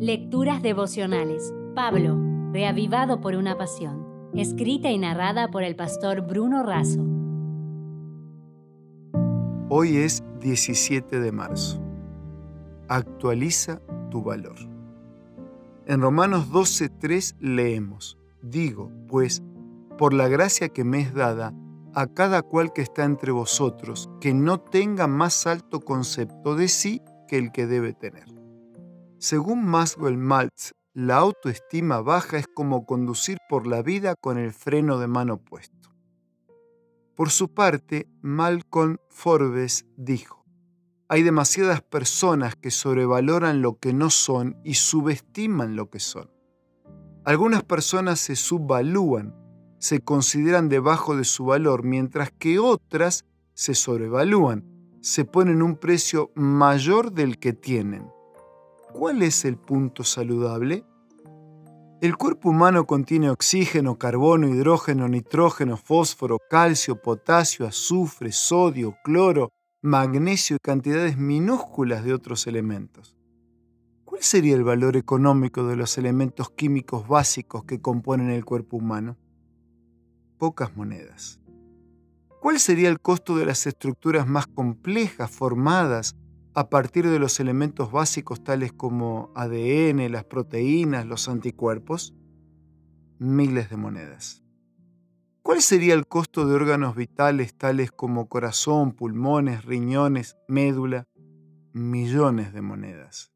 [0.00, 1.52] Lecturas devocionales.
[1.74, 2.16] Pablo,
[2.52, 4.06] reavivado por una pasión.
[4.32, 7.04] Escrita y narrada por el pastor Bruno Razo.
[9.68, 11.82] Hoy es 17 de marzo.
[12.86, 14.54] Actualiza tu valor.
[15.86, 19.42] En Romanos 12:3 leemos, digo, pues,
[19.98, 21.52] por la gracia que me es dada,
[21.92, 27.02] a cada cual que está entre vosotros, que no tenga más alto concepto de sí
[27.26, 28.37] que el que debe tener.
[29.18, 34.98] Según Maxwell Maltz, la autoestima baja es como conducir por la vida con el freno
[34.98, 35.90] de mano puesto.
[37.14, 40.44] Por su parte, Malcolm Forbes dijo,
[41.08, 46.30] hay demasiadas personas que sobrevaloran lo que no son y subestiman lo que son.
[47.24, 49.34] Algunas personas se subvalúan
[49.78, 54.64] se consideran debajo de su valor, mientras que otras se sobrevalúan,
[55.00, 58.10] se ponen un precio mayor del que tienen.
[58.98, 60.84] ¿Cuál es el punto saludable?
[62.00, 69.50] El cuerpo humano contiene oxígeno, carbono, hidrógeno, nitrógeno, fósforo, calcio, potasio, azufre, sodio, cloro,
[69.82, 73.16] magnesio y cantidades minúsculas de otros elementos.
[74.04, 79.16] ¿Cuál sería el valor económico de los elementos químicos básicos que componen el cuerpo humano?
[80.38, 81.38] pocas monedas.
[82.40, 86.16] ¿Cuál sería el costo de las estructuras más complejas formadas
[86.58, 92.16] a partir de los elementos básicos tales como ADN, las proteínas, los anticuerpos?
[93.20, 94.42] Miles de monedas.
[95.42, 101.06] ¿Cuál sería el costo de órganos vitales tales como corazón, pulmones, riñones, médula?
[101.74, 103.30] Millones de monedas.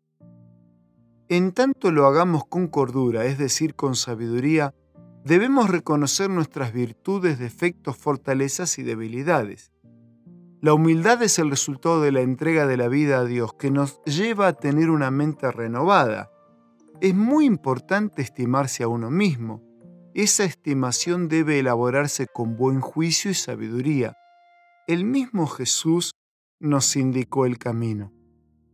[1.28, 4.74] En tanto lo hagamos con cordura, es decir, con sabiduría,
[5.24, 9.71] debemos reconocer nuestras virtudes, defectos, fortalezas y debilidades.
[10.62, 14.00] La humildad es el resultado de la entrega de la vida a Dios que nos
[14.04, 16.30] lleva a tener una mente renovada.
[17.00, 19.60] Es muy importante estimarse a uno mismo.
[20.14, 24.14] Esa estimación debe elaborarse con buen juicio y sabiduría.
[24.86, 26.12] El mismo Jesús
[26.60, 28.12] nos indicó el camino.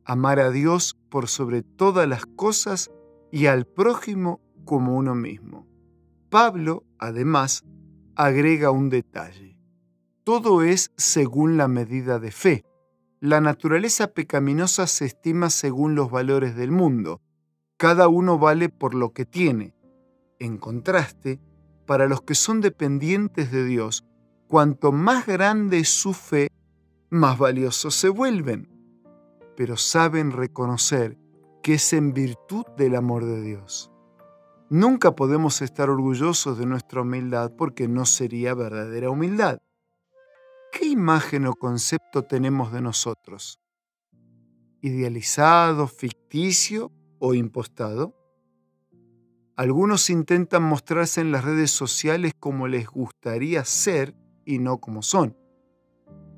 [0.05, 2.91] Amar a Dios por sobre todas las cosas
[3.33, 5.67] y al prójimo como uno mismo.
[6.29, 7.65] Pablo, además,
[8.15, 9.58] agrega un detalle.
[10.29, 12.63] Todo es según la medida de fe.
[13.19, 17.23] La naturaleza pecaminosa se estima según los valores del mundo.
[17.79, 19.73] Cada uno vale por lo que tiene.
[20.39, 21.41] En contraste,
[21.87, 24.05] para los que son dependientes de Dios,
[24.49, 26.49] cuanto más grande es su fe,
[27.09, 28.69] más valiosos se vuelven.
[29.57, 31.17] Pero saben reconocer
[31.63, 33.91] que es en virtud del amor de Dios.
[34.69, 39.59] Nunca podemos estar orgullosos de nuestra humildad porque no sería verdadera humildad.
[40.71, 43.59] ¿Qué imagen o concepto tenemos de nosotros?
[44.81, 48.15] ¿Idealizado, ficticio o impostado?
[49.57, 54.15] Algunos intentan mostrarse en las redes sociales como les gustaría ser
[54.45, 55.37] y no como son.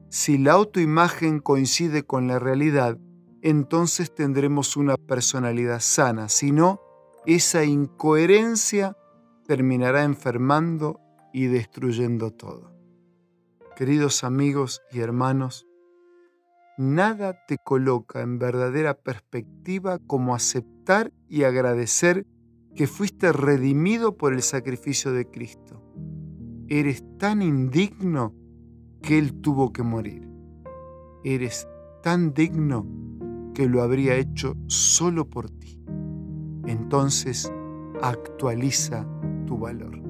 [0.09, 2.99] Si la autoimagen coincide con la realidad,
[3.43, 6.81] entonces tendremos una personalidad sana, si no,
[7.27, 8.97] esa incoherencia
[9.47, 11.01] terminará enfermando
[11.33, 12.80] y destruyendo todo.
[13.77, 15.67] Queridos amigos y hermanos,
[16.77, 22.27] nada te coloca en verdadera perspectiva como aceptar y agradecer
[22.75, 25.83] que fuiste redimido por el sacrificio de Cristo.
[26.69, 28.35] Eres tan indigno
[29.03, 30.29] que Él tuvo que morir.
[31.25, 31.67] Eres
[32.03, 32.87] tan digno
[33.55, 35.81] que lo habría hecho solo por ti
[36.71, 37.53] entonces
[38.03, 39.07] actualiza
[39.47, 40.10] tu valor.